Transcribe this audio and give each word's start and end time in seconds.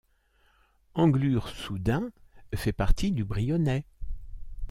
Anglure-sous-Dun 0.95 2.09
fait 2.55 2.73
partie 2.73 3.11
du 3.11 3.23
Brionnais. 3.23 3.85